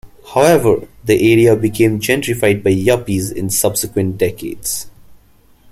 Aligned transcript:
However, 0.33 0.87
the 1.03 1.31
area 1.31 1.55
became 1.55 1.99
gentrified 1.99 2.63
by 2.63 2.71
'yuppies' 2.71 3.31
in 3.31 3.51
subsequent 3.51 4.17
decades. 4.17 4.89